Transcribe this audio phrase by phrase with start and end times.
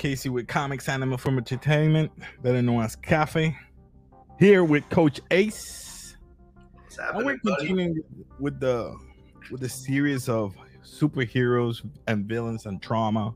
[0.00, 2.10] Casey with Comics Anime from Entertainment,
[2.42, 3.54] better known as Cafe.
[4.38, 6.16] Here with Coach Ace.
[6.98, 8.00] And we're continuing
[8.38, 8.96] with the
[9.50, 13.34] with the series of superheroes and villains and trauma.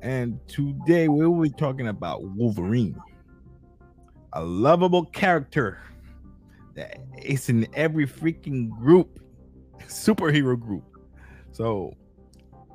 [0.00, 2.98] And today we will be talking about Wolverine,
[4.32, 5.78] a lovable character
[6.74, 9.20] that is in every freaking group,
[9.80, 10.84] superhero group.
[11.52, 11.92] So,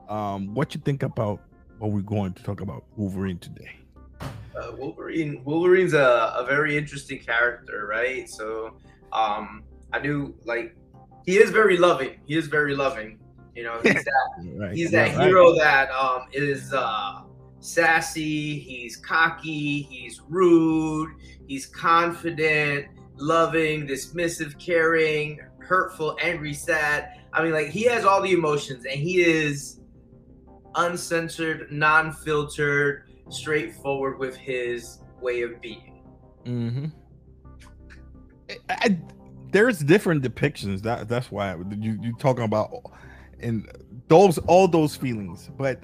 [0.08, 1.42] um, what you think about
[1.84, 3.76] what we're going to talk about Wolverine today?
[4.22, 8.30] Uh, Wolverine Wolverine's a, a very interesting character, right?
[8.30, 8.78] So
[9.12, 10.78] um I do like
[11.26, 12.22] he is very loving.
[12.26, 13.20] He is very loving.
[13.54, 14.74] You know, he's that right.
[14.74, 17.24] he's that hero that um is uh
[17.60, 21.10] sassy, he's cocky, he's rude,
[21.48, 27.20] he's confident, loving, dismissive, caring, hurtful, angry, sad.
[27.34, 29.82] I mean, like he has all the emotions and he is
[30.76, 36.02] uncensored, non-filtered, straightforward with his way of being.
[36.46, 36.86] Mm-hmm.
[38.50, 39.00] I, I,
[39.52, 40.82] there's different depictions.
[40.82, 42.72] That that's why you you talking about
[43.40, 43.68] and
[44.08, 45.84] those all those feelings, but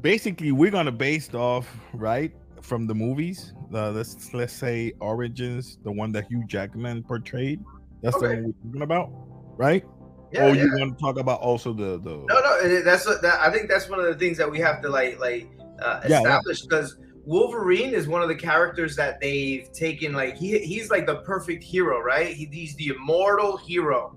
[0.00, 3.54] basically we're gonna base off right from the movies.
[3.72, 7.60] Uh, let's let's say Origins, the one that Hugh Jackman portrayed.
[8.02, 8.26] That's okay.
[8.26, 9.10] the one we're talking about,
[9.56, 9.84] right?
[10.32, 10.64] Yeah, or yeah.
[10.64, 13.68] you want to talk about also the the no no that's what that, I think
[13.68, 15.48] that's one of the things that we have to like like
[15.82, 20.58] uh, establish because yeah, Wolverine is one of the characters that they've taken like he
[20.60, 22.34] he's like the perfect hero right?
[22.34, 24.16] He, he's the immortal hero.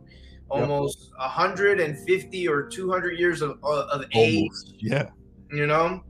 [0.49, 1.19] Almost yep.
[1.19, 5.09] 150 or 200 years of, uh, of age yeah.
[5.51, 6.03] you know?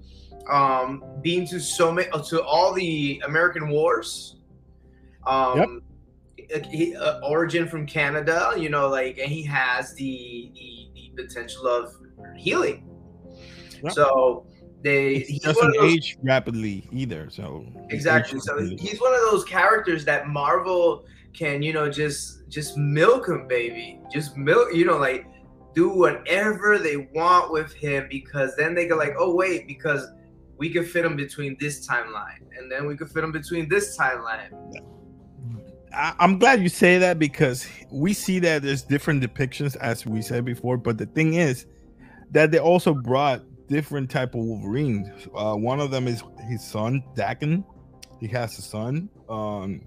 [0.50, 4.35] Um being to so many to all the American wars
[5.25, 5.69] um yep
[6.69, 11.67] he, uh, origin from Canada, you know, like, and he has the the, the potential
[11.67, 11.93] of
[12.37, 12.89] healing.
[13.83, 13.93] Yep.
[13.93, 14.45] So
[14.81, 17.29] they he doesn't those, age rapidly either.
[17.29, 18.39] So exactly.
[18.39, 23.47] So he's one of those characters that Marvel can, you know, just just milk him,
[23.47, 23.99] baby.
[24.11, 25.25] Just milk, you know, like
[25.73, 30.07] do whatever they want with him because then they go like, oh wait, because
[30.57, 33.97] we could fit him between this timeline, and then we could fit him between this
[33.97, 34.51] timeline.
[34.71, 34.81] Yeah.
[35.93, 40.21] I, am glad you say that because we see that there's different depictions, as we
[40.21, 40.77] said before.
[40.77, 41.65] But the thing is
[42.31, 45.27] that they also brought different type of Wolverines.
[45.35, 47.63] Uh, one of them is his son, Daken.
[48.19, 49.81] He has a son, um,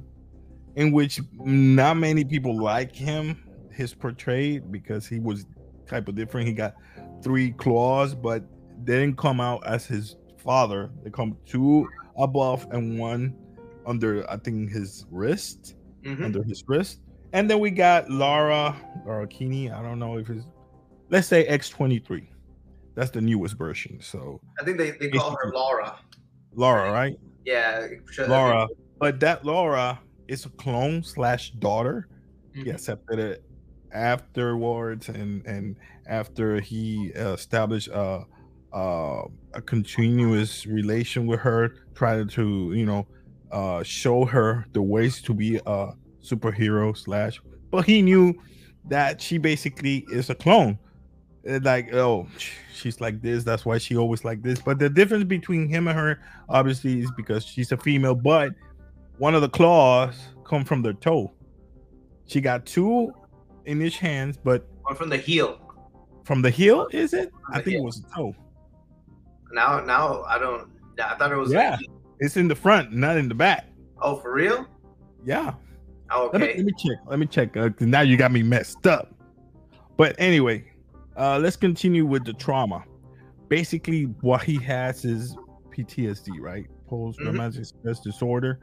[0.77, 3.43] in which not many people like him.
[3.73, 5.45] His portrayed because he was
[5.87, 6.47] type of different.
[6.47, 6.77] He got
[7.23, 8.45] three claws, but
[8.85, 10.91] they didn't come out as his father.
[11.03, 13.37] They come two above and one
[13.85, 15.76] under, I think, his wrist
[16.07, 16.25] mm-hmm.
[16.25, 17.01] under his wrist.
[17.33, 19.71] And then we got Laura or Kinney.
[19.71, 20.45] I don't know if it's
[21.11, 22.27] let's say X23.
[22.95, 24.01] That's the newest version.
[24.01, 25.99] So I think they, they call her Laura.
[26.55, 27.17] Laura, right?
[27.45, 28.67] Yeah, sure Laura.
[28.99, 32.09] But that Laura is a clone slash daughter.
[32.53, 32.65] Mm-hmm.
[32.65, 33.45] He accepted it
[33.93, 38.25] afterwards, and and after he established a
[38.73, 39.23] uh,
[39.53, 43.07] a continuous relation with her, tried to you know
[43.57, 47.41] uh, show her the ways to be a superhero slash.
[47.71, 48.35] But he knew
[48.85, 50.79] that she basically is a clone.
[51.43, 52.29] Like, oh,
[52.75, 53.45] she's like this.
[53.45, 54.61] That's why she always like this.
[54.61, 58.15] But the difference between him and her, obviously, is because she's a female.
[58.15, 58.53] But
[59.17, 61.33] one of the claws come from the toe.
[62.27, 63.11] She got two
[63.65, 65.61] in each hands, but one from the heel.
[66.25, 67.33] From the heel, is it?
[67.51, 67.81] I think heel.
[67.81, 68.35] it was a toe.
[69.53, 70.69] Now, now I don't.
[71.03, 71.53] I thought it was.
[71.53, 71.79] Yeah.
[72.21, 73.67] It's in the front, not in the back.
[74.01, 74.67] Oh, for real?
[75.25, 75.55] Yeah.
[76.11, 76.39] Oh, okay.
[76.39, 76.99] Let me, let me, check.
[77.07, 77.57] Let me check.
[77.57, 79.15] Uh, now you got me messed up.
[79.97, 80.65] But anyway,
[81.17, 82.85] uh, let's continue with the trauma.
[83.49, 85.37] Basically, what he has is
[85.71, 86.67] PTSD, right?
[86.89, 87.81] Post traumatic mm-hmm.
[87.81, 88.61] stress disorder,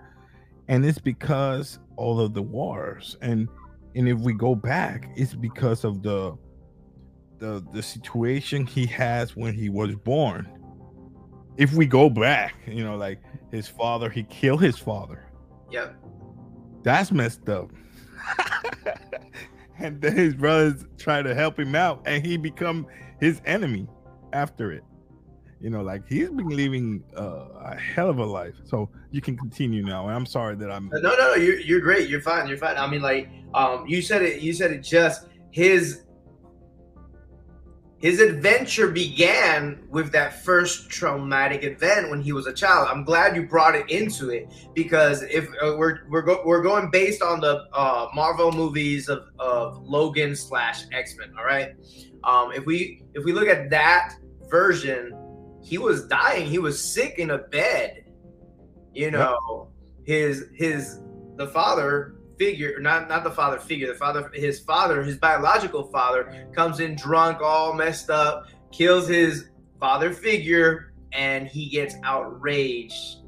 [0.68, 3.18] and it's because all of the wars.
[3.22, 3.50] And
[3.96, 6.38] and if we go back, it's because of the
[7.40, 10.48] the the situation he has when he was born.
[11.58, 13.20] If we go back, you know, like
[13.54, 15.24] his father, he killed his father.
[15.70, 15.96] Yep.
[16.82, 17.70] That's messed up.
[19.78, 22.88] and then his brothers try to help him out, and he become
[23.20, 23.88] his enemy
[24.34, 24.84] after it.
[25.62, 28.56] You know, like he's been living uh, a hell of a life.
[28.64, 30.08] So you can continue now.
[30.08, 30.90] And I'm sorry that I'm.
[30.92, 31.36] No, no, no.
[31.36, 32.10] You're you're great.
[32.10, 32.48] You're fine.
[32.48, 32.76] You're fine.
[32.76, 34.42] I mean, like, um, you said it.
[34.42, 34.80] You said it.
[34.80, 36.02] Just his
[38.04, 42.90] his adventure began with that first traumatic event when he was a child.
[42.92, 46.92] I'm glad you brought it into it because if uh, we're we're go, we're going
[46.92, 51.76] based on the uh, Marvel movies of, of Logan slash X Men, all right.
[52.26, 54.16] Um, if we if we look at that
[54.50, 55.18] version,
[55.64, 56.46] he was dying.
[56.46, 58.04] He was sick in a bed.
[58.94, 59.70] You know,
[60.06, 60.06] yep.
[60.06, 61.00] his his
[61.38, 66.48] the father figure, not not the father figure, the father, his father, his biological father,
[66.54, 69.50] comes in drunk, all messed up, kills his
[69.80, 73.24] father figure, and he gets outraged,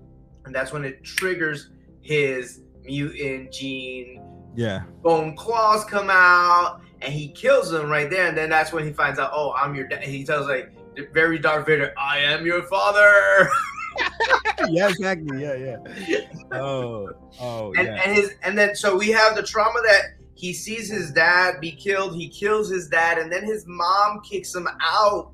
[0.46, 1.69] and that's when it triggers
[2.02, 4.22] his mutant gene.
[4.56, 8.86] Yeah, bone claws come out, and he kills him right there, and then that's when
[8.86, 10.04] he finds out, oh, I'm your dad.
[10.04, 10.72] He tells like
[11.13, 13.50] very Darth Vader, I am your father.
[14.69, 15.42] yeah, exactly.
[15.42, 16.19] Yeah, yeah.
[16.51, 17.09] Oh,
[17.39, 18.01] oh, and, yeah.
[18.03, 21.71] And his and then so we have the trauma that he sees his dad be
[21.71, 22.15] killed.
[22.15, 25.33] He kills his dad, and then his mom kicks him out.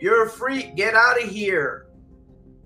[0.00, 0.74] You're a freak.
[0.76, 1.86] Get out of here.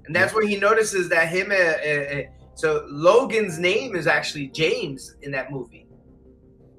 [0.06, 0.38] And that's yeah.
[0.38, 1.50] when he notices that him.
[1.50, 2.22] Uh, uh, uh,
[2.54, 5.86] so Logan's name is actually James in that movie.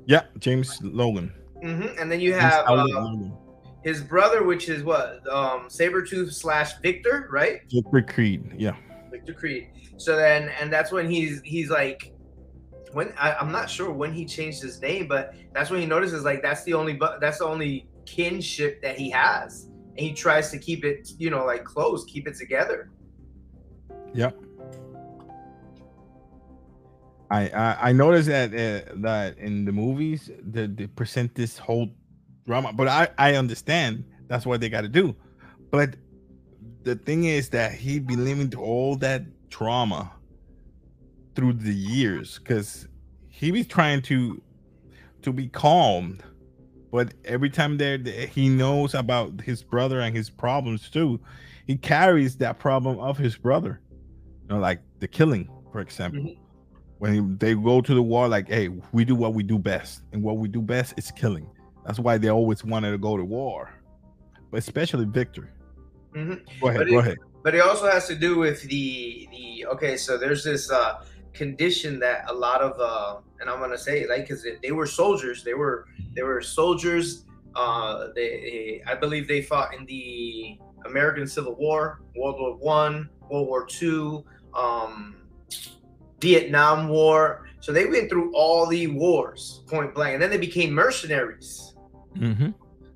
[0.05, 1.31] Yeah, James Logan.
[1.63, 1.99] Mm-hmm.
[1.99, 2.65] And then you have
[3.87, 7.61] his brother, which is what um Sabretooth slash Victor, right?
[7.71, 8.75] Victor Creed, yeah.
[9.09, 9.69] Victor Creed.
[9.95, 12.13] So then, and that's when he's he's like,
[12.91, 16.25] when I, am not sure when he changed his name, but that's when he notices
[16.25, 20.51] like that's the only but that's the only kinship that he has, and he tries
[20.51, 22.91] to keep it, you know, like close, keep it together.
[24.13, 24.37] Yep.
[27.31, 31.87] I I, I noticed that uh, that in the movies the they present this whole
[32.47, 32.73] drama.
[32.73, 35.15] But I I understand that's what they got to do.
[35.69, 35.95] But
[36.83, 40.11] the thing is that he be living through all that trauma
[41.35, 42.87] through the years because
[43.27, 44.41] he be trying to
[45.21, 46.23] to be calmed
[46.91, 51.19] but every time there he knows about his brother and his problems too
[51.67, 53.81] he carries that problem of his brother
[54.41, 56.41] you know like the killing for example mm-hmm.
[56.99, 60.03] when he, they go to the war like hey we do what we do best
[60.13, 61.47] and what we do best is killing
[61.87, 63.73] that's why they always wanted to go to war,
[64.51, 65.53] but especially Victor.
[66.13, 66.33] Mm-hmm.
[66.59, 66.79] Go ahead.
[66.79, 67.17] But go it, ahead.
[67.43, 69.95] But it also has to do with the the okay.
[69.95, 74.27] So there's this uh, condition that a lot of uh, and I'm gonna say like
[74.27, 75.45] because they were soldiers.
[75.45, 77.23] They were they were soldiers.
[77.55, 83.47] Uh, they I believe they fought in the American Civil War, World War One, World
[83.47, 85.15] War Two, um,
[86.19, 87.47] Vietnam War.
[87.61, 91.75] So they went through all the wars, point blank, and then they became mercenaries
[92.17, 92.49] mm-hmm.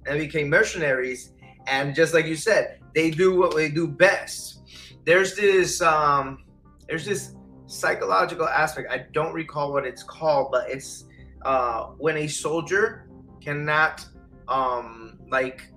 [0.06, 1.34] and became mercenaries.
[1.68, 4.62] And just like you said, they do what they do best.
[5.06, 6.44] There's this um,
[6.88, 7.36] there's this
[7.68, 8.92] psychological aspect.
[8.92, 11.06] I don't recall what it's called, but it's
[11.44, 13.08] uh, when a soldier
[13.42, 14.06] cannot
[14.48, 15.72] um, like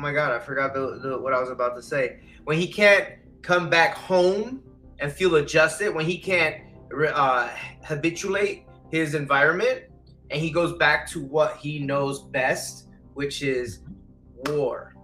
[0.00, 2.20] oh my god, I forgot the, the, what I was about to say.
[2.44, 3.06] When he can't
[3.42, 4.62] come back home
[4.98, 6.56] and feel adjusted, when he can't
[7.12, 7.50] uh,
[7.84, 9.84] habituate his environment,
[10.30, 13.80] and he goes back to what he knows best, which is
[14.46, 14.94] war.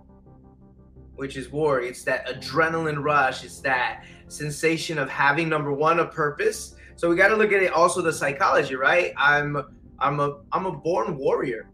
[1.17, 1.81] Which is war.
[1.81, 3.45] It's that adrenaline rush.
[3.45, 6.77] It's that sensation of having number one a purpose.
[6.95, 9.13] So we got to look at it also the psychology, right?
[9.17, 9.57] I'm
[9.99, 11.71] I'm a I'm a born warrior.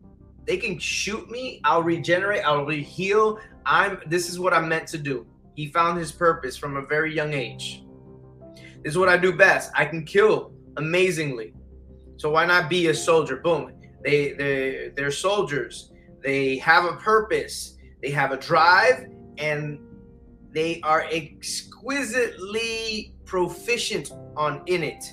[0.46, 3.38] They can shoot me, I'll regenerate, I'll heal.
[3.66, 5.26] I'm this is what I'm meant to do.
[5.54, 7.84] He found his purpose from a very young age.
[8.82, 9.70] This is what I do best.
[9.76, 11.54] I can kill amazingly.
[12.22, 13.38] So why not be a soldier?
[13.38, 13.72] Boom.
[14.04, 15.90] They they they're soldiers.
[16.22, 17.76] They have a purpose.
[18.00, 19.80] They have a drive, and
[20.52, 25.04] they are exquisitely proficient on in it.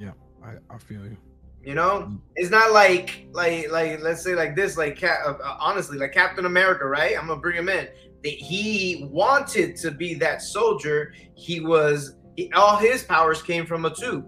[0.00, 0.12] Yeah,
[0.42, 1.18] I, I feel you.
[1.62, 2.18] You know, mm.
[2.36, 6.46] it's not like like like let's say like this, like uh, uh, honestly, like Captain
[6.46, 7.14] America, right?
[7.14, 7.88] I'm gonna bring him in.
[8.22, 11.12] That He wanted to be that soldier.
[11.34, 14.26] He was he, all his powers came from a tube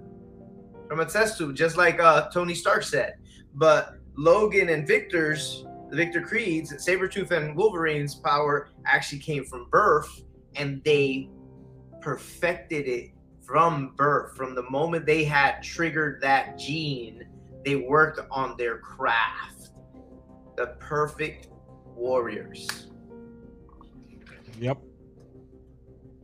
[0.88, 3.14] from a test tube, just like uh, Tony Stark said.
[3.54, 10.23] But Logan and Victor's, Victor Creed's, Sabretooth and Wolverine's power actually came from birth,
[10.57, 11.30] and they
[12.00, 13.11] perfected it
[13.47, 14.37] from birth.
[14.37, 17.26] From the moment they had triggered that gene,
[17.64, 19.71] they worked on their craft.
[20.57, 21.49] The perfect
[21.95, 22.88] warriors.
[24.59, 24.78] Yep.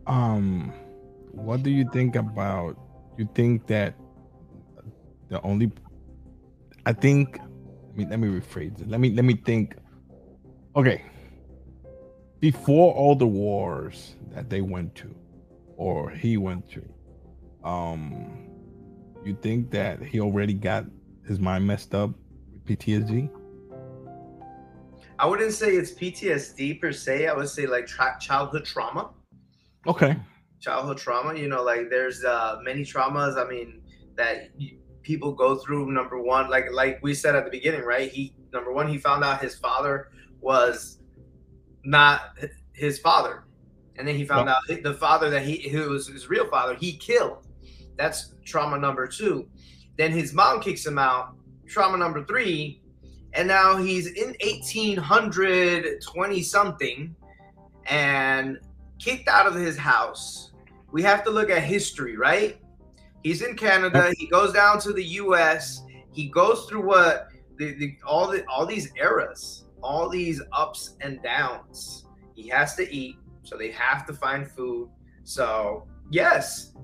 [0.07, 0.73] Um,
[1.31, 2.77] what do you think about?
[3.17, 3.95] You think that
[5.35, 5.73] the only
[6.87, 8.89] I think I mean let me rephrase it.
[8.89, 9.77] Let me let me think.
[10.77, 11.03] Okay.
[12.39, 15.15] Before all the wars that they went to
[15.77, 16.83] or he went to,
[17.69, 18.05] um
[19.25, 20.85] you think that he already got
[21.27, 22.11] his mind messed up
[22.53, 23.31] with PTSD?
[25.19, 27.27] I wouldn't say it's PTSD per se.
[27.27, 29.11] I would say like tra- childhood trauma.
[29.87, 30.17] Okay.
[30.61, 31.35] Childhood trauma.
[31.35, 33.35] You know, like there's uh, many traumas.
[33.43, 33.81] I mean,
[34.17, 34.51] that
[35.05, 38.73] people go through number one like like we said at the beginning right he number
[38.73, 40.09] one he found out his father
[40.41, 40.99] was
[41.85, 42.37] not
[42.73, 43.45] his father.
[43.97, 46.97] And then he found out the father that he who was his real father, he
[46.97, 47.47] killed.
[47.97, 49.49] That's trauma number two.
[49.97, 51.37] Then his mom kicks him out.
[51.67, 52.83] Trauma number three.
[53.35, 57.15] And now he's in 1820 something
[57.87, 58.59] and
[58.99, 60.53] kicked out of his house.
[60.91, 62.59] We have to look at history, right?
[63.25, 64.13] He's in Canada.
[64.19, 65.83] He goes down to the U.S.
[66.13, 71.23] He goes through what the, the, all the all these eras, all these ups and
[71.23, 72.05] downs.
[72.35, 74.91] He has to eat, so they have to find food.
[75.25, 76.75] So yes,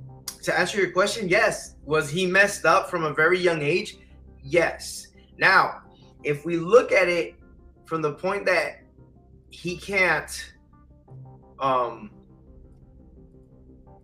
[0.42, 1.76] to answer your question, yes.
[1.84, 3.98] Was he messed up from a very young age?
[4.42, 5.08] Yes.
[5.36, 5.82] Now,
[6.24, 7.34] if we look at it
[7.84, 8.80] from the point that
[9.50, 10.52] he can't
[11.58, 12.10] um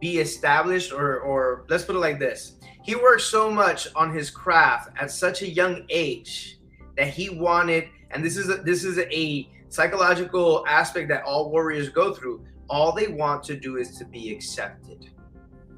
[0.00, 2.56] be established or or let's put it like this.
[2.82, 6.58] He worked so much on his craft at such a young age
[6.96, 11.88] that he wanted and this is a, this is a psychological aspect that all warriors
[11.88, 12.44] go through.
[12.68, 15.10] All they want to do is to be accepted.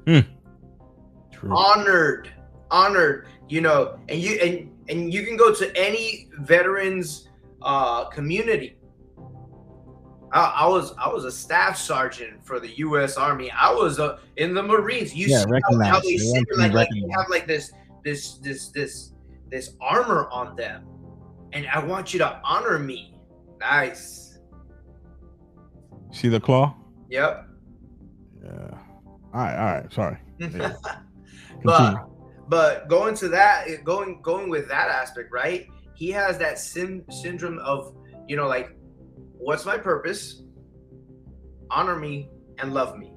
[0.05, 0.19] Hmm.
[1.51, 2.31] honored.
[2.71, 7.27] Honored you know and you and and you can go to any veterans
[7.63, 8.77] uh community
[10.31, 13.17] I, I, was I was a staff sergeant for the U.S.
[13.17, 13.49] Army.
[13.51, 15.15] I was uh, in the Marines.
[15.15, 17.71] You yeah, see how, how they sit, like, like you have like this
[18.03, 19.13] this this this
[19.49, 20.85] this armor on them,
[21.53, 23.15] and I want you to honor me.
[23.59, 24.39] Nice.
[26.11, 26.75] See the claw?
[27.09, 27.47] Yep.
[28.43, 28.49] Yeah.
[28.51, 29.57] All right.
[29.57, 29.93] All right.
[29.93, 30.17] Sorry.
[31.61, 31.65] Yeah.
[31.65, 32.09] but
[32.47, 35.67] but going to that, going going with that aspect, right?
[35.93, 37.93] He has that sim- syndrome of
[38.29, 38.78] you know like
[39.39, 40.43] What's my purpose?
[41.71, 42.29] Honor me
[42.59, 43.11] and love me.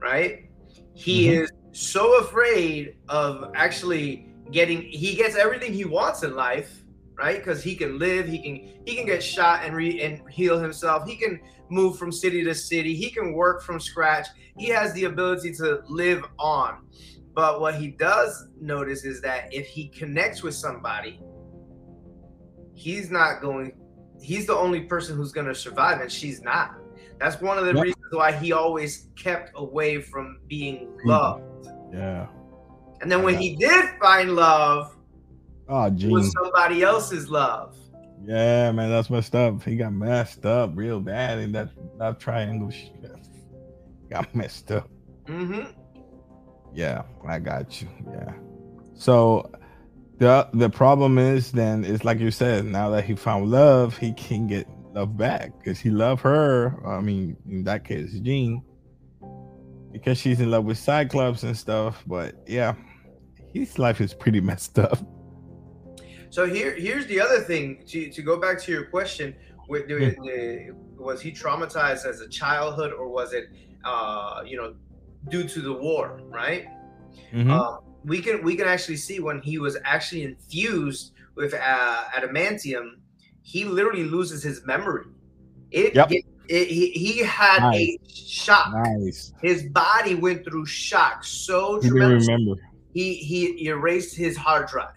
[0.00, 0.48] Right?
[0.94, 1.42] He mm-hmm.
[1.42, 6.84] is so afraid of actually getting he gets everything he wants in life,
[7.18, 7.38] right?
[7.38, 11.06] Because he can live, he can he can get shot and re and heal himself.
[11.06, 12.94] He can move from city to city.
[12.94, 14.28] He can work from scratch.
[14.56, 16.86] He has the ability to live on.
[17.34, 21.20] But what he does notice is that if he connects with somebody,
[22.74, 23.72] he's not going
[24.20, 26.76] he's the only person who's going to survive and she's not.
[27.18, 27.82] That's one of the yep.
[27.82, 31.08] reasons why he always kept away from being hmm.
[31.08, 31.68] loved.
[31.92, 32.26] Yeah.
[33.00, 34.96] And then when he did find love
[35.68, 36.10] oh geez.
[36.10, 37.76] was somebody else's love.
[38.24, 39.62] Yeah man that's messed up.
[39.62, 42.72] He got messed up real bad in that that triangle
[44.10, 44.88] got messed up.
[45.26, 45.70] Mm-hmm.
[46.74, 47.88] yeah i got you.
[48.10, 48.32] Yeah.
[48.94, 49.50] So
[50.18, 54.12] the the problem is then it's like you said now that he found love he
[54.12, 58.62] can get love back because he loved her i mean in that case jean.
[59.92, 62.74] Because she's in love with cyclops and stuff but yeah
[63.54, 64.98] his life is pretty messed up.
[66.30, 69.34] So here here's the other thing to, to go back to your question
[69.68, 69.84] with,
[70.98, 73.44] was he traumatized as a childhood or was it
[73.84, 74.74] uh you know
[75.28, 76.66] due to the war right?
[77.32, 77.50] Mm-hmm.
[77.50, 82.96] um, we can we can actually see when he was actually infused with uh, adamantium,
[83.42, 85.06] he literally loses his memory.
[85.70, 86.10] It, yep.
[86.10, 87.96] it, it he, he had nice.
[88.04, 88.72] a shock.
[88.72, 89.32] Nice.
[89.42, 92.28] His body went through shock so he tremendous.
[92.28, 92.60] remember.
[92.92, 94.94] He he erased his hard drive.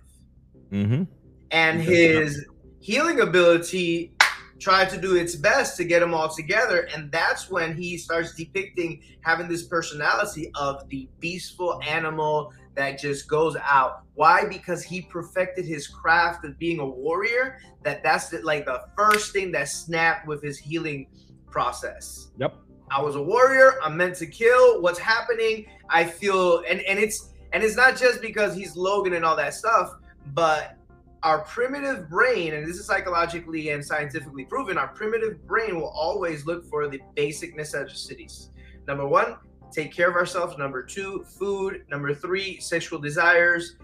[0.72, 1.04] Mm-hmm.
[1.52, 2.46] And his
[2.80, 4.12] healing ability
[4.60, 6.88] tried to do its best to get them all together.
[6.94, 13.28] And that's when he starts depicting having this personality of the beastful animal that just
[13.28, 14.04] goes out.
[14.14, 14.46] Why?
[14.46, 17.58] Because he perfected his craft of being a warrior.
[17.84, 21.08] That that's the, like the first thing that snapped with his healing
[21.50, 22.32] process.
[22.38, 22.56] Yep.
[22.90, 23.82] I was a warrior.
[23.84, 24.82] I'm meant to kill.
[24.82, 25.66] What's happening?
[25.90, 29.54] I feel and and it's and it's not just because he's Logan and all that
[29.56, 29.96] stuff,
[30.34, 30.78] but
[31.24, 36.46] our primitive brain, and this is psychologically and scientifically proven, our primitive brain will always
[36.46, 38.52] look for the basic necessities.
[38.88, 39.38] Number one,
[39.72, 40.58] take care of ourselves.
[40.58, 41.84] Number two, food.
[41.90, 43.76] Number three, sexual desires.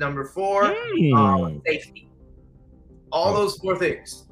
[0.00, 1.16] Number four, mm.
[1.16, 2.08] um, safety.
[3.10, 4.26] All those four things.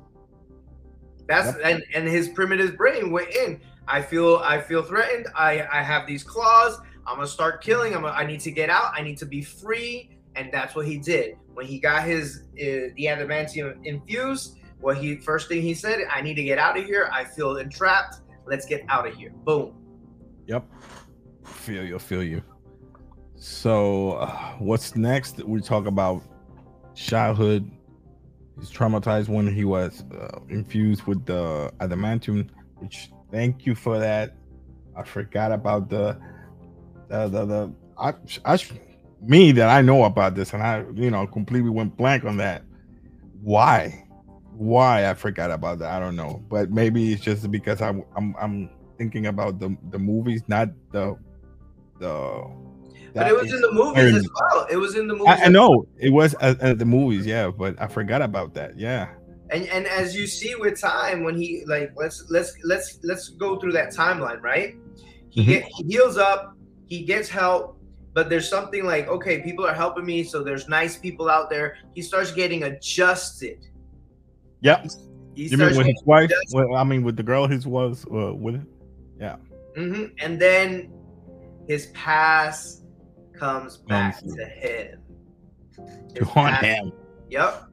[1.27, 3.61] That's and and his primitive brain went in.
[3.89, 5.27] I feel I feel threatened.
[5.35, 6.79] I I have these claws.
[7.07, 7.95] I'm gonna start killing.
[7.95, 8.03] I'm.
[8.03, 8.93] Gonna, I need to get out.
[8.95, 10.11] I need to be free.
[10.37, 14.59] And that's what he did when he got his uh, the adamantium infused.
[14.81, 17.09] What he first thing he said, I need to get out of here.
[17.13, 18.21] I feel entrapped.
[18.47, 19.31] Let's get out of here.
[19.31, 19.75] Boom.
[20.47, 20.65] Yep.
[21.45, 21.99] Feel you.
[21.99, 22.43] Feel you.
[23.37, 25.43] So, uh, what's next?
[25.45, 26.23] We talk about
[26.95, 27.71] childhood.
[28.59, 32.49] He's traumatized when he was uh, infused with the adamantium.
[32.77, 34.35] Which, thank you for that.
[34.97, 36.19] I forgot about the
[37.09, 38.59] the the, the I, I
[39.21, 42.63] me that I know about this, and I you know completely went blank on that.
[43.43, 44.07] Why?
[44.57, 45.91] why I forgot about that.
[45.91, 49.99] I don't know, but maybe it's just because I'm I'm I'm thinking about the the
[49.99, 51.17] movies, not the
[51.99, 52.45] the.
[53.15, 54.67] But it was in the movies as well.
[54.71, 55.41] It was in the movies.
[55.41, 58.79] I, I know it was at, at the movies, yeah, but I forgot about that.
[58.79, 59.09] Yeah.
[59.51, 63.59] And and as you see with time, when he like let's let's let's let's go
[63.59, 64.75] through that timeline, right?
[65.31, 65.51] He mm-hmm.
[65.51, 67.79] get he heals up, he gets help,
[68.13, 71.79] but there's something like okay, people are helping me, so there's nice people out there.
[71.95, 73.59] He starts getting adjusted.
[74.61, 74.83] Yep.
[75.35, 76.31] He, he you mean with his wife?
[76.53, 78.67] Well, I mean, with the girl he was uh, with.
[79.21, 79.37] Yeah.
[79.77, 80.05] Mm-hmm.
[80.19, 80.93] And then
[81.69, 82.85] his past
[83.33, 85.01] comes back to him.
[86.15, 86.93] His to haunt him.
[87.31, 87.65] Yep.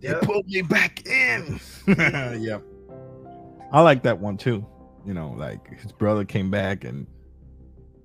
[0.00, 0.22] Yep.
[0.22, 1.60] pulled me back in.
[1.86, 2.62] yep.
[3.72, 4.64] I like that one too.
[5.04, 7.06] You know, like his brother came back and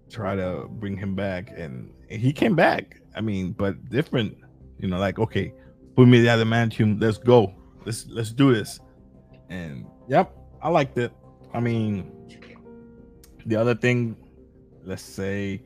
[0.09, 3.01] tried to bring him back, and he came back.
[3.15, 4.37] I mean, but different.
[4.79, 5.53] You know, like okay,
[5.95, 7.01] put me the other adamantium.
[7.01, 7.53] Let's go.
[7.85, 8.79] Let's let's do this.
[9.49, 11.11] And yep, I liked it.
[11.53, 12.11] I mean,
[13.45, 14.15] the other thing,
[14.83, 15.63] let's say,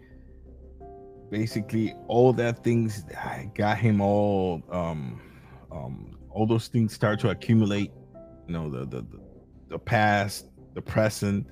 [1.29, 5.22] basically all that things I got him all um
[5.72, 7.91] um all those things start to accumulate
[8.48, 9.05] you know the the
[9.69, 11.48] the past the present.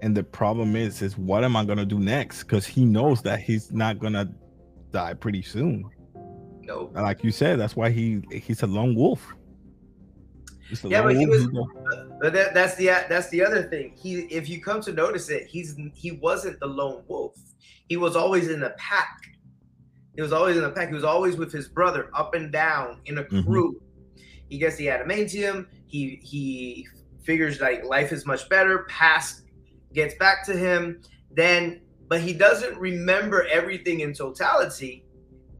[0.00, 2.44] And the problem is is what am i gonna do next?
[2.44, 4.30] Because he knows that he's not gonna
[4.92, 5.90] die pretty soon.
[6.62, 9.34] No like you said that's why he he's a lone wolf.
[10.84, 11.48] Yeah but he was
[12.20, 15.46] but that, that's the that's the other thing he if you come to notice it
[15.46, 17.36] he's he wasn't the lone wolf
[17.88, 19.18] he was always in a pack
[20.14, 23.00] he was always in a pack he was always with his brother up and down
[23.06, 23.42] in a mm-hmm.
[23.42, 23.84] crew mm-hmm
[24.48, 25.66] he gets the adamantium.
[25.86, 26.86] He he
[27.22, 28.84] figures like life is much better.
[28.88, 29.42] Past
[29.92, 31.02] gets back to him.
[31.30, 35.04] Then, but he doesn't remember everything in totality.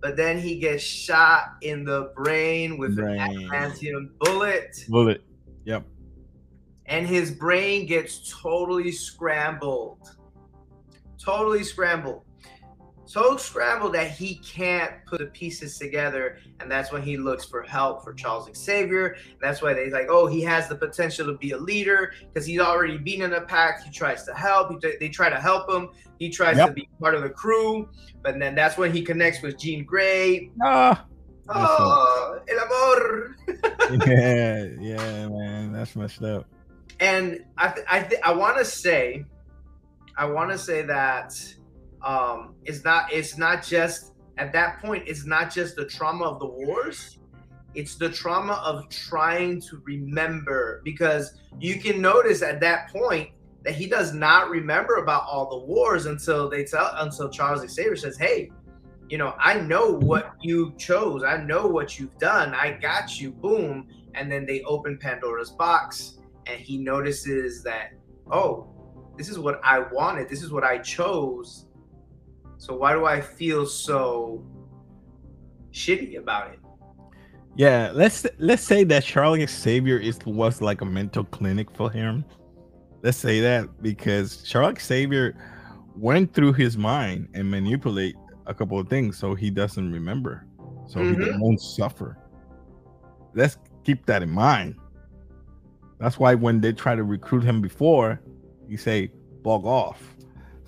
[0.00, 3.20] But then he gets shot in the brain with brain.
[3.20, 4.84] an adamantium bullet.
[4.88, 5.22] Bullet.
[5.64, 5.84] Yep.
[6.88, 10.16] And his brain gets totally scrambled.
[11.22, 12.22] Totally scrambled.
[13.04, 17.62] So scrambled that he can't put the pieces together and that's when he looks for
[17.62, 19.16] help for charles xavier.
[19.40, 22.60] That's why they like oh he has the potential to be a leader because he's
[22.60, 23.82] already been in a pack.
[23.82, 24.82] He tries to help.
[24.82, 25.88] They try to help him.
[26.18, 26.68] He tries yep.
[26.68, 27.88] to be part of the crew
[28.22, 30.50] but then that's when he connects with jean grey.
[30.62, 31.06] Ah,
[31.48, 33.36] oh el amor.
[34.06, 36.46] Yeah yeah man that's messed up
[37.00, 39.24] and i th- i th- i want to say
[40.16, 41.34] i want to say that
[42.00, 46.38] um, it's not it's not just at that point it's not just the trauma of
[46.38, 47.18] the wars
[47.74, 53.30] it's the trauma of trying to remember because you can notice at that point
[53.64, 57.96] that he does not remember about all the wars until they tell until Charles Xavier
[57.96, 58.50] says, "Hey,
[59.08, 61.22] you know, I know what you chose.
[61.22, 62.54] I know what you've done.
[62.54, 67.92] I got you." Boom, and then they open Pandora's box, and he notices that,
[68.30, 68.68] "Oh,
[69.16, 70.28] this is what I wanted.
[70.28, 71.66] This is what I chose."
[72.56, 74.44] So why do I feel so
[75.70, 76.58] shitty about it?
[77.56, 82.24] Yeah, let's let's say that Charles Xavier is was like a mental clinic for him.
[83.02, 85.36] Let's say that because Charles Xavier
[85.96, 88.14] went through his mind and manipulate
[88.46, 90.46] a couple of things so he doesn't remember,
[90.86, 91.22] so mm-hmm.
[91.22, 92.18] he won't suffer.
[93.34, 94.76] Let's keep that in mind.
[95.98, 98.20] That's why when they try to recruit him before,
[98.68, 99.10] he say
[99.42, 100.16] bog off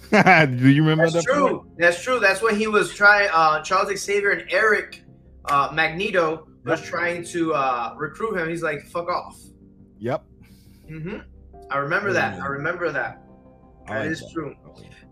[0.10, 1.32] Do you remember That's that?
[1.32, 1.60] True.
[1.60, 1.78] Point?
[1.78, 2.18] That's true.
[2.18, 3.28] That's when he was trying.
[3.32, 5.04] Uh, Charles Xavier and Eric
[5.44, 6.88] uh, Magneto was yep.
[6.88, 8.48] trying to uh, recruit him.
[8.48, 9.38] He's like, "Fuck off."
[10.00, 10.24] Yep.
[10.90, 11.18] Mm-hmm.
[11.70, 12.40] I remember that.
[12.40, 13.22] I remember that.
[13.86, 14.56] That is true.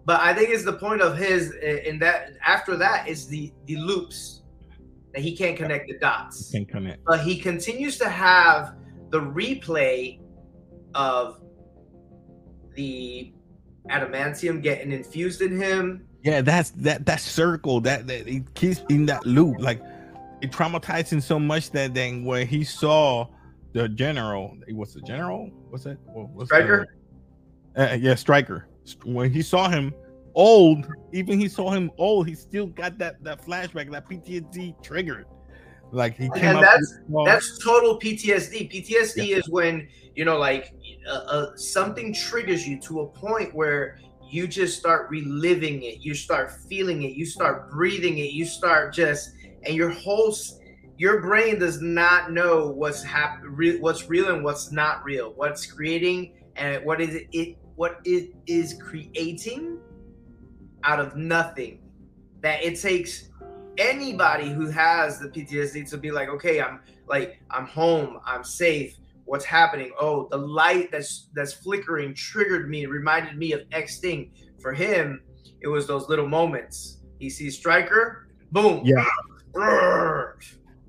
[0.04, 3.76] But I think it's the point of his in that after that is the the
[3.76, 4.42] loops
[5.12, 6.50] that he can't connect the dots.
[6.50, 7.04] He Can't connect.
[7.04, 8.74] But he continues to have
[9.10, 10.20] the replay
[10.94, 11.40] of
[12.74, 13.32] the
[13.90, 16.06] adamantium getting infused in him.
[16.22, 19.56] Yeah, that's that that circle that that he keeps in that loop.
[19.58, 19.82] Like
[20.40, 23.26] it traumatized him so much that then when he saw
[23.72, 25.50] the general, it was the general.
[25.70, 25.98] What's that?
[26.06, 26.86] What's Stryker.
[27.76, 28.66] Uh, yeah, Stryker.
[29.04, 29.94] When he saw him
[30.34, 35.26] old, even he saw him old, he still got that that flashback, that PTSD triggered.
[35.90, 38.70] Like he came and that's that's total PTSD.
[38.70, 39.36] PTSD yeah.
[39.36, 40.74] is when you know, like
[41.08, 43.98] uh, uh, something triggers you to a point where
[44.28, 48.92] you just start reliving it, you start feeling it, you start breathing it, you start
[48.92, 49.30] just,
[49.62, 50.34] and your whole
[50.96, 55.64] your brain does not know what's hap- re- what's real and what's not real, what's
[55.64, 59.78] creating and what is it, it what it is creating
[60.82, 61.80] out of nothing.
[62.40, 63.30] That it takes
[63.78, 68.96] anybody who has the PTSD to be like, okay, I'm like I'm home, I'm safe.
[69.24, 69.92] What's happening?
[69.98, 74.32] Oh, the light that's that's flickering triggered me, reminded me of X thing.
[74.60, 75.22] For him,
[75.60, 76.98] it was those little moments.
[77.18, 78.82] He sees Stryker, boom.
[78.84, 79.04] Yeah.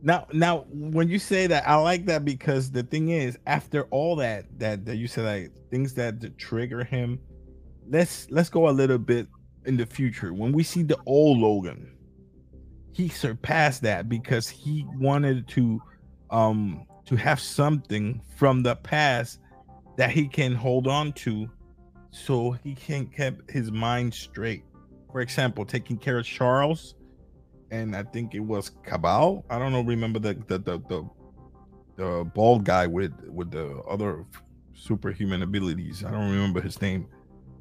[0.02, 4.16] Now, now, when you say that, I like that because the thing is, after all
[4.18, 7.20] that, that that you said, like things that trigger him,
[7.90, 9.28] let's let's go a little bit
[9.66, 10.34] in the future.
[10.34, 11.92] When we see the old Logan,
[13.00, 15.82] he surpassed that because he wanted to,
[16.32, 19.40] um, to have something from the past
[19.96, 21.50] that he can hold on to,
[22.12, 24.66] so he can keep his mind straight.
[25.14, 26.96] For example, taking care of Charles
[27.72, 29.46] and I think it was Cabal.
[29.50, 29.82] I don't know.
[29.82, 31.10] Remember the the the the,
[31.96, 34.26] the bald guy with with the other
[34.74, 36.04] superhuman abilities.
[36.04, 37.08] I don't remember his name.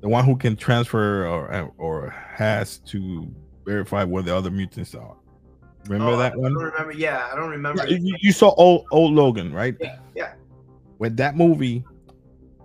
[0.01, 3.33] The one who can transfer or or has to
[3.65, 5.15] verify where the other mutants are.
[5.89, 6.53] Remember oh, that I one?
[6.53, 6.93] I don't remember.
[6.93, 7.87] Yeah, I don't remember.
[7.87, 9.75] Yeah, you, you, saw old old Logan, right?
[9.81, 10.33] Yeah, yeah.
[10.99, 11.85] With that movie,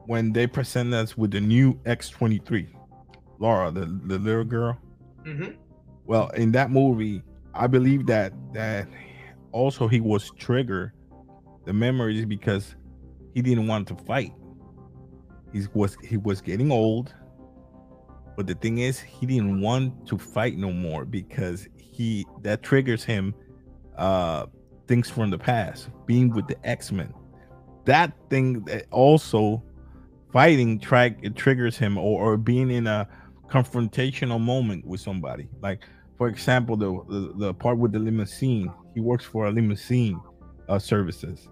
[0.05, 2.67] when they present us with the new X twenty three,
[3.39, 4.77] Laura, the the little girl.
[5.25, 5.51] Mm-hmm.
[6.05, 8.87] Well, in that movie, I believe that that
[9.53, 10.91] also he was triggered
[11.65, 12.75] the memories because
[13.33, 14.33] he didn't want to fight.
[15.53, 17.13] He was he was getting old,
[18.35, 23.03] but the thing is he didn't want to fight no more because he that triggers
[23.03, 23.33] him
[23.97, 24.45] uh
[24.87, 27.13] things from the past, being with the X-Men.
[27.85, 29.63] That thing that also
[30.31, 33.07] fighting track it triggers him or, or being in a
[33.47, 35.47] confrontational moment with somebody.
[35.61, 35.85] Like
[36.17, 40.19] for example, the, the, the part with the limousine, he works for a limousine
[40.69, 41.47] uh, services,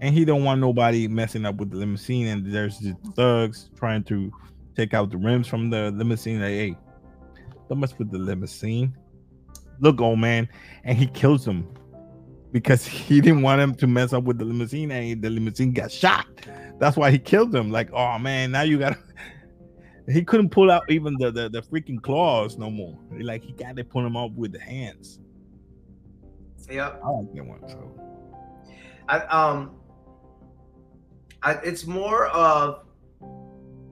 [0.00, 2.26] and he don't want nobody messing up with the limousine.
[2.28, 4.32] And there's the thugs trying to
[4.76, 6.40] take out the rims from the limousine.
[6.40, 6.76] Like, hey,
[7.68, 8.94] don't mess with the limousine.
[9.80, 10.48] Look, old man,
[10.84, 11.68] and he kills him
[12.52, 15.90] because he didn't want him to mess up with the limousine, and the limousine got
[15.90, 16.26] shot.
[16.78, 17.70] That's why he killed him.
[17.70, 18.98] Like, oh man, now you gotta
[20.08, 22.98] he couldn't pull out even the, the, the freaking claws no more.
[23.20, 25.20] Like he got to pull them up with the hands.
[26.70, 27.68] Yeah, I like that one.
[27.68, 28.00] So,
[29.08, 29.76] I um,
[31.42, 32.84] I, it's more of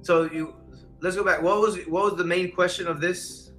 [0.02, 0.54] so you.
[1.00, 1.42] Let's go back.
[1.42, 3.51] What was what was the main question of this?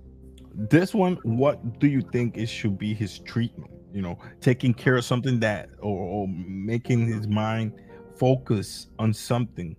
[0.56, 3.72] This one, what do you think it should be his treatment?
[3.92, 7.74] You know, taking care of something that, or, or making his mind
[8.16, 9.76] focus on something,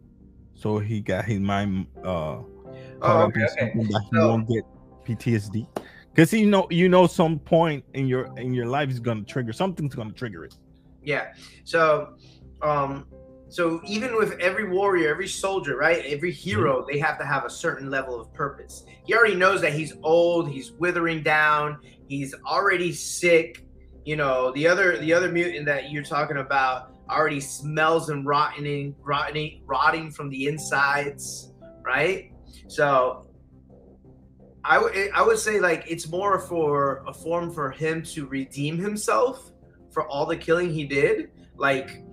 [0.55, 2.47] so he got his mind uh oh,
[3.03, 3.73] okay, okay.
[3.75, 4.65] that he so, won't get
[5.05, 5.67] PTSD?
[6.13, 9.53] Because you know, you know, some point in your in your life is gonna trigger
[9.53, 10.57] something's gonna trigger it.
[11.03, 11.35] Yeah.
[11.65, 12.15] So,
[12.63, 13.07] um,
[13.49, 16.93] so even with every warrior, every soldier, right, every hero, mm-hmm.
[16.93, 18.85] they have to have a certain level of purpose.
[19.07, 21.79] He already knows that he's old, he's withering down,
[22.09, 23.67] he's already sick.
[24.05, 28.95] You know, the other the other mutant that you're talking about already smells and rotting,
[29.03, 31.53] rotting, rotting from the insides,
[31.83, 32.33] right?
[32.69, 33.27] So
[34.65, 39.53] I I would say like it's more for a form for him to redeem himself
[39.91, 41.31] for all the killing he did.
[41.57, 42.04] Like,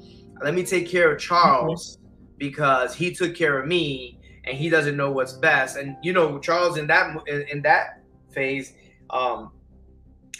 [0.44, 1.98] let me take care of Charles
[2.38, 5.78] because he took care of me and he doesn't know what's best.
[5.78, 8.02] And you know, Charles in that in, in that
[8.32, 8.74] phase,
[9.10, 9.52] um,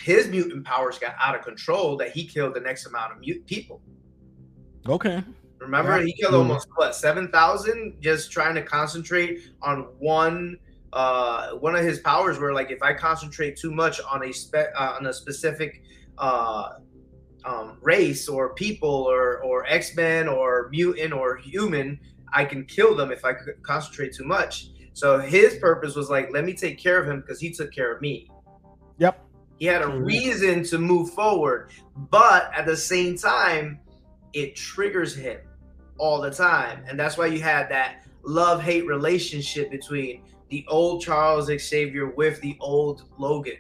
[0.02, 3.46] his mutant powers got out of control that he killed the next amount of mute
[3.46, 3.82] people.
[4.88, 5.24] Okay.
[5.60, 6.06] Remember, yeah.
[6.06, 10.58] he killed almost what seven thousand just trying to concentrate on one.
[10.92, 14.74] Uh, one of his powers were like if I concentrate too much on a spe-
[14.76, 15.84] uh, on a specific
[16.18, 16.74] uh,
[17.46, 22.00] um, race or people or or X Men or mutant or human,
[22.34, 24.70] I can kill them if I concentrate too much.
[24.94, 27.94] So his purpose was like, let me take care of him because he took care
[27.94, 28.30] of me.
[28.98, 29.24] Yep.
[29.60, 33.80] He had a reason to move forward, but at the same time,
[34.34, 35.40] it triggers him
[35.98, 36.84] all the time.
[36.88, 42.42] And that's why you had that love hate relationship between the old Charles Xavier with
[42.42, 43.58] the old Logan.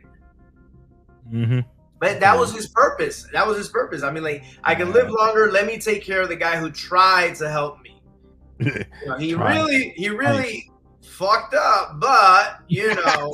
[1.31, 1.59] Mm-hmm.
[2.01, 3.25] But that was his purpose.
[3.31, 4.03] That was his purpose.
[4.03, 5.49] I mean, like, I can live longer.
[5.49, 8.01] Let me take care of the guy who tried to help me.
[8.59, 10.69] you know, he really, he really
[11.01, 13.31] fucked up, but you know,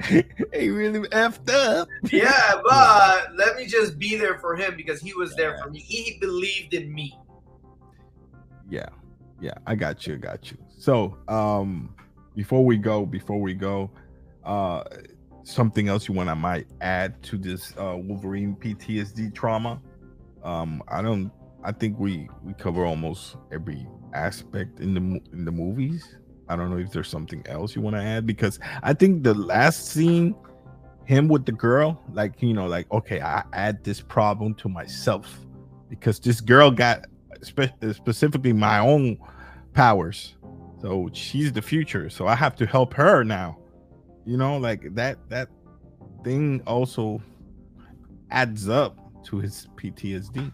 [0.54, 1.88] he really effed up.
[2.10, 5.80] yeah, but let me just be there for him because he was there for me.
[5.80, 7.14] He believed in me
[8.68, 8.88] yeah
[9.40, 11.94] yeah i got you I got you so um
[12.34, 13.90] before we go before we go
[14.44, 14.84] uh
[15.48, 19.80] something else you want to might add to this uh wolverine ptsd trauma.
[20.44, 21.30] Um i don't
[21.64, 26.16] i think we we cover almost every aspect in the in the movies.
[26.48, 29.34] I don't know if there's something else you want to add because i think the
[29.34, 30.34] last scene
[31.08, 35.38] him with the girl, like you know, like okay, I add this problem to myself
[35.88, 37.06] because this girl got
[37.40, 39.16] spe- specifically my own
[39.72, 40.34] powers,
[40.82, 43.56] so she's the future, so I have to help her now.
[44.28, 45.48] You know, like that that
[46.22, 47.22] thing also
[48.30, 50.52] adds up to his PTSD.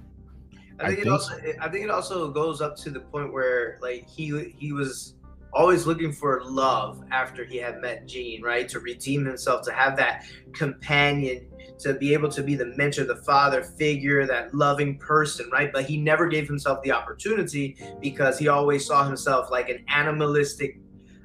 [0.78, 3.80] I think, I it also I think it also goes up to the point where
[3.82, 5.16] like he he was
[5.52, 8.68] always looking for love after he had met Jean, right?
[8.68, 11.48] To redeem himself, to have that companion,
[11.80, 15.72] to be able to be the mentor, the father figure, that loving person, right?
[15.72, 20.78] But he never gave himself the opportunity because he always saw himself like an animalistic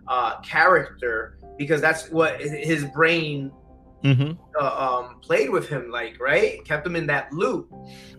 [0.08, 3.52] uh, character because that's what his brain
[4.04, 4.32] mm-hmm.
[4.60, 6.66] uh, um, played with him, like, right?
[6.66, 7.72] Kept him in that loop.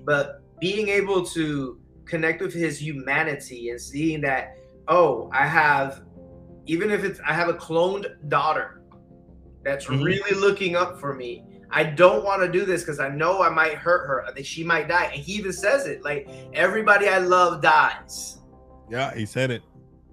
[0.04, 4.56] But being able to connect with his humanity and seeing that
[4.88, 6.02] oh i have
[6.66, 8.82] even if it's i have a cloned daughter
[9.64, 10.02] that's mm-hmm.
[10.02, 13.48] really looking up for me i don't want to do this because i know i
[13.48, 17.18] might hurt her that she might die and he even says it like everybody i
[17.18, 18.40] love dies
[18.90, 19.62] yeah he said it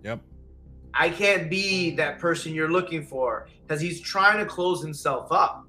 [0.04, 0.22] yep
[0.93, 5.65] i can't be that person you're looking for because he's trying to close himself up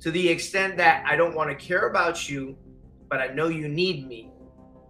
[0.00, 2.56] to the extent that i don't want to care about you
[3.12, 4.30] but I know you need me.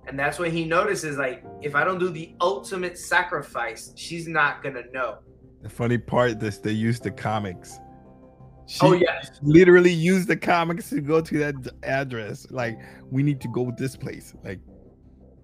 [0.07, 4.62] And that's when he notices, like, if I don't do the ultimate sacrifice, she's not
[4.62, 5.18] gonna know.
[5.61, 7.81] The funny part is they use the comics.
[8.66, 12.46] She oh yes, literally use the comics to go to that address.
[12.52, 12.78] Like,
[13.11, 14.35] we need to go with this place.
[14.44, 14.61] Like,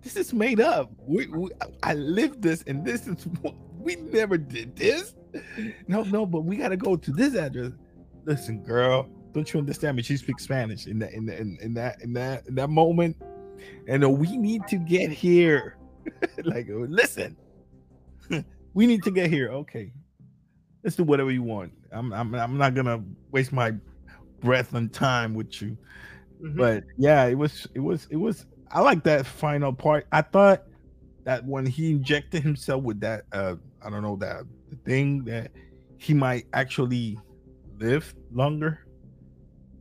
[0.00, 0.92] this is made up.
[1.00, 1.50] We, we
[1.82, 3.26] I lived this, and this is
[3.78, 5.14] we never did this.
[5.86, 7.72] No, no, but we gotta go to this address.
[8.24, 10.02] Listen, girl, don't you understand me?
[10.02, 13.16] She speaks Spanish in that in, the, in, in that in that in that moment.
[13.86, 15.76] And uh, we need to get here.
[16.44, 17.36] like, listen,
[18.74, 19.48] we need to get here.
[19.50, 19.92] Okay,
[20.82, 21.72] let's do whatever you want.
[21.92, 23.74] I'm I'm I'm not gonna waste my
[24.40, 25.76] breath and time with you.
[26.42, 26.56] Mm-hmm.
[26.56, 28.46] But yeah, it was it was it was.
[28.70, 30.06] I like that final part.
[30.12, 30.64] I thought
[31.24, 35.50] that when he injected himself with that, uh, I don't know that the thing that
[35.98, 37.18] he might actually
[37.78, 38.86] live longer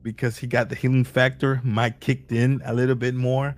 [0.03, 1.61] because he got the healing factor.
[1.63, 3.55] might kicked in a little bit more,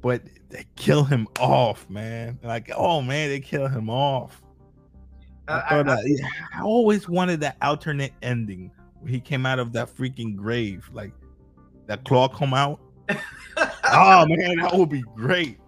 [0.00, 2.38] but they kill him off, man.
[2.42, 4.42] Like, oh man, they kill him off.
[5.48, 6.02] I, I, I,
[6.56, 11.12] I always wanted that alternate ending where he came out of that freaking grave, like
[11.86, 12.80] that claw come out.
[13.08, 15.58] oh man, that would be great.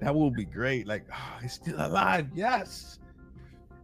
[0.00, 0.86] That would be great.
[0.86, 2.28] Like, oh, he's still alive.
[2.34, 2.98] Yes.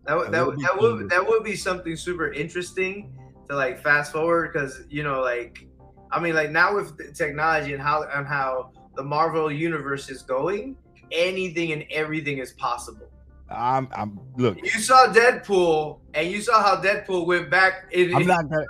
[0.07, 3.17] That would that, would, that would that would be something super interesting
[3.49, 5.67] to like fast forward because you know like
[6.15, 10.77] I mean, like now with technology and how and how the Marvel universe is going,
[11.11, 13.09] anything and everything is possible.
[13.51, 14.57] I'm, I'm look.
[14.63, 17.89] You saw Deadpool, and you saw how Deadpool went back.
[17.91, 18.65] In, I'm not gonna.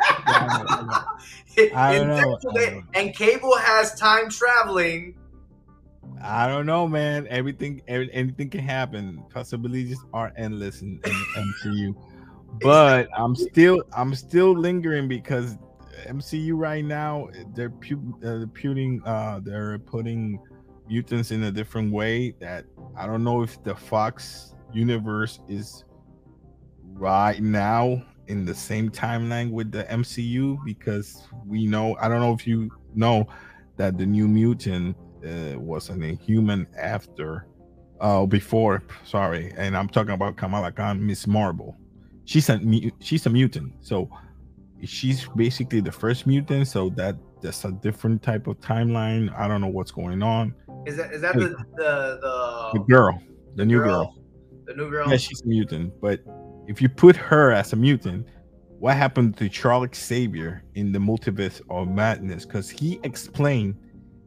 [1.74, 2.82] I don't know.
[2.92, 5.16] And Cable has time traveling.
[6.24, 7.26] I don't know, man.
[7.28, 9.22] Everything, every, anything can happen.
[9.28, 11.94] Possibilities are endless in, in MCU.
[12.62, 15.58] But I'm still, I'm still lingering because
[16.06, 20.38] MCU right now they're pu- uh, putting uh, they're putting
[20.88, 22.64] mutants in a different way that
[22.96, 25.84] I don't know if the Fox universe is
[26.92, 32.32] right now in the same timeline with the MCU because we know I don't know
[32.32, 33.26] if you know
[33.76, 37.46] that the new mutant uh, was an inhuman human after
[38.00, 41.76] uh before sorry and I'm talking about Kamala Khan Miss Marvel
[42.24, 42.60] she's a
[43.00, 44.10] she's a mutant so
[44.86, 49.36] she's basically the first mutant, so that that's a different type of timeline.
[49.38, 50.54] I don't know what's going on.
[50.86, 53.20] Is that is that the the the, the girl,
[53.56, 54.04] the new girl.
[54.04, 54.16] girl.
[54.66, 55.10] the new girl?
[55.10, 55.92] Yeah, she's a mutant.
[56.00, 56.20] But
[56.66, 58.26] if you put her as a mutant,
[58.78, 62.44] what happened to Charles Xavier in the multiverse of madness?
[62.44, 63.76] Because he explained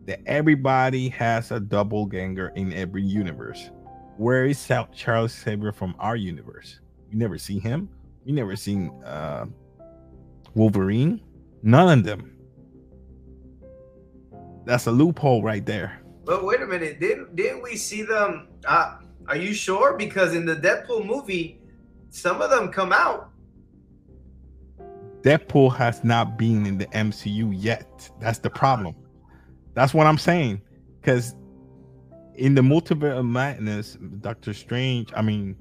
[0.07, 3.69] that everybody has a double ganger in every universe.
[4.15, 6.79] Where is Charles Xavier from our universe?
[7.11, 7.89] You never see him.
[8.25, 9.45] We never seen uh,
[10.55, 11.21] Wolverine,
[11.61, 12.33] none of them.
[14.65, 16.01] That's a loophole right there.
[16.25, 18.47] But wait a minute, didn't didn't we see them?
[18.65, 19.97] Uh, are you sure?
[19.97, 21.61] Because in the Deadpool movie,
[22.09, 23.29] some of them come out.
[25.21, 28.09] Deadpool has not been in the MCU yet.
[28.19, 28.95] That's the problem.
[29.77, 30.61] That's what I'm saying.
[30.99, 31.35] Because
[32.35, 35.55] in the multiverse of madness, Doctor Strange, I mean,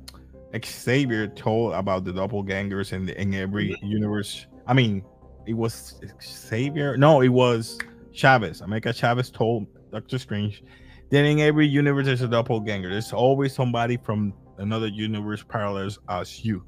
[0.64, 3.86] Xavier told about the doppelgangers in, the, in every mm-hmm.
[3.86, 5.04] universe I mean,
[5.46, 6.96] it was Xavier.
[6.96, 7.78] No, it was
[8.12, 8.60] Chavez.
[8.60, 10.64] America Chavez told Doctor Strange
[11.10, 12.90] that in every universe there's a doppelganger.
[12.90, 16.64] There's always somebody from another universe parallels as you.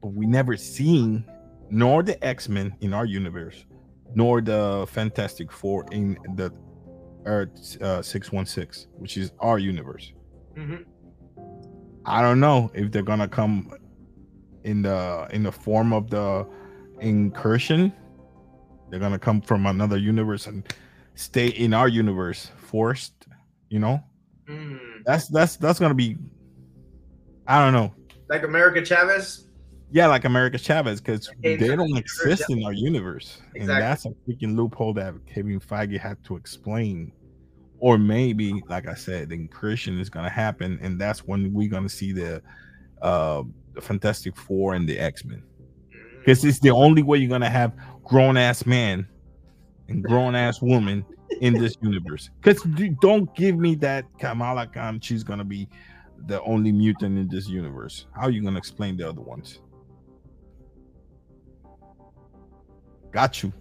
[0.00, 1.24] But we never seen
[1.68, 3.64] nor the X-Men in our universe,
[4.14, 6.52] nor the Fantastic Four in the
[7.24, 10.12] Earth uh, 616, which is our universe.
[10.56, 10.82] Mm-hmm.
[12.04, 13.72] I don't know if they're gonna come
[14.64, 16.46] in the in the form of the
[17.00, 17.92] incursion.
[18.88, 20.66] They're gonna come from another universe and
[21.14, 23.26] stay in our universe, forced.
[23.68, 24.02] You know,
[24.48, 24.78] mm.
[25.04, 26.16] that's that's that's gonna be.
[27.46, 27.94] I don't know.
[28.28, 29.46] Like America Chavez.
[29.92, 33.60] Yeah, like America Chavez, because they don't exist in our universe, exactly.
[33.60, 37.12] and that's a freaking loophole that Kevin Feige had to explain.
[37.82, 41.70] Or maybe like i said the incursion is going to happen and that's when we're
[41.70, 42.42] going to see the
[43.00, 45.42] uh the fantastic four and the x-men.
[46.18, 47.72] Because it's the only way you're going to have
[48.04, 49.08] grown-ass man
[49.88, 51.06] and grown-ass woman
[51.40, 52.28] in this universe.
[52.42, 52.62] Because
[53.00, 55.66] don't give me that kamala khan she's going to be
[56.26, 58.04] the only mutant in this universe.
[58.14, 59.60] How are you going to explain the other ones
[63.12, 63.52] got you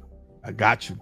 [0.44, 1.00] i got you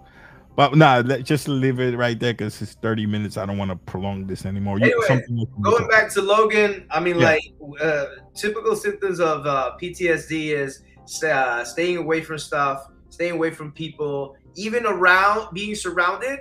[0.57, 3.37] but nah, just leave it right there because it's 30 minutes.
[3.37, 4.79] I don't want to prolong this anymore.
[4.81, 5.23] Anyway,
[5.61, 7.25] going back to Logan, I mean, yeah.
[7.25, 10.81] like uh, typical symptoms of uh, PTSD is
[11.23, 16.39] uh, staying away from stuff, staying away from people, even around being surrounded.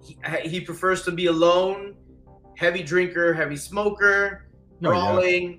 [0.00, 1.96] He, he prefers to be alone.
[2.56, 4.46] Heavy drinker, heavy smoker,
[4.80, 5.54] brawling.
[5.54, 5.58] Yeah.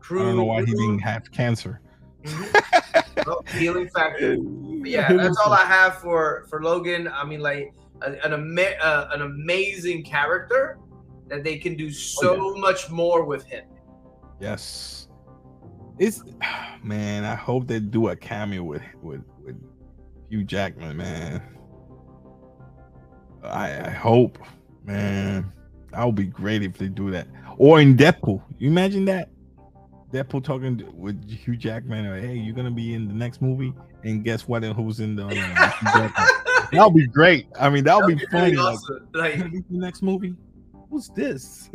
[0.00, 1.80] Crew, I don't know why he didn't have cancer.
[2.24, 3.20] Mm-hmm.
[3.26, 4.36] oh, healing factor.
[4.84, 7.08] yeah, that's all I have for for Logan.
[7.08, 10.78] I mean, like an an, ama- uh, an amazing character
[11.28, 12.60] that they can do so oh, yeah.
[12.60, 13.64] much more with him.
[14.40, 15.08] Yes,
[15.98, 16.22] it's
[16.82, 17.24] man.
[17.24, 19.56] I hope they do a cameo with with with
[20.28, 21.42] Hugh Jackman, man.
[23.42, 24.38] I I hope,
[24.84, 25.52] man.
[25.92, 27.28] That would be great if they do that.
[27.58, 28.42] Or in Deadpool.
[28.58, 29.28] You imagine that?
[30.12, 33.72] Deadpool talking with Hugh Jackman, or, hey, you're gonna be in the next movie,
[34.04, 34.62] and guess what?
[34.64, 35.22] And who's in the?
[36.74, 37.46] Uh, that'll be great.
[37.60, 38.56] I mean, that'll, that'll be, be funny.
[38.56, 39.08] Awesome.
[39.12, 40.34] Like, like the next movie,
[40.88, 41.68] who's this?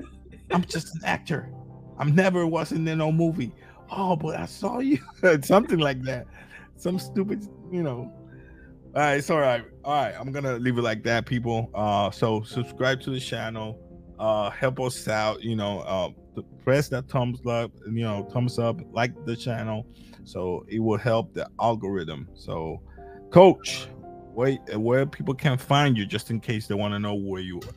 [0.50, 1.50] I'm just an actor.
[1.98, 3.52] I'm never wasn't in no movie.
[3.90, 4.98] Oh, but I saw you.
[5.42, 6.26] Something like that.
[6.76, 8.12] Some stupid, you know.
[8.94, 9.64] All right, it's all right.
[9.84, 11.70] All right, I'm gonna leave it like that, people.
[11.74, 13.80] Uh, so subscribe to the channel.
[14.18, 15.42] Uh, help us out.
[15.42, 16.10] You know, uh,
[16.42, 19.86] press that thumbs up, you know, thumbs up, like the channel,
[20.24, 22.28] so it will help the algorithm.
[22.34, 22.80] So,
[23.30, 23.88] coach,
[24.34, 27.58] wait, where people can find you, just in case they want to know where you,
[27.58, 27.74] are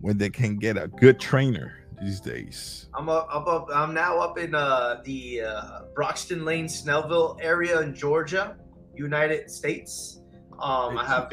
[0.00, 2.88] where they can get a good trainer these days.
[2.94, 7.80] I'm up, up, up I'm now up in uh, the uh, Broxton Lane, Snellville area
[7.80, 8.56] in Georgia,
[8.94, 10.20] United States.
[10.58, 11.30] Um, I have.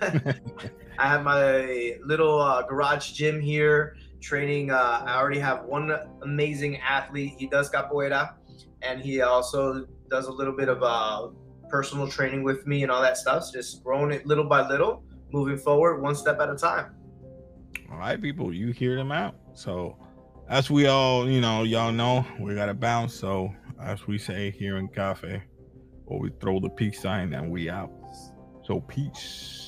[0.98, 4.70] I have my little uh, garage gym here training.
[4.70, 7.34] Uh, I already have one amazing athlete.
[7.38, 8.34] He does capoeira,
[8.82, 11.28] and he also does a little bit of uh,
[11.68, 13.44] personal training with me and all that stuff.
[13.44, 16.94] So just growing it little by little, moving forward, one step at a time.
[17.90, 19.36] All right, people, you hear them out.
[19.54, 19.96] So,
[20.48, 23.14] as we all, you know, y'all know, we got to bounce.
[23.14, 25.42] So, as we say here in Cafe,
[26.06, 27.92] or we throw the peace sign and we out.
[28.62, 29.63] So, peace.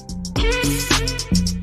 [0.00, 1.57] Thank you.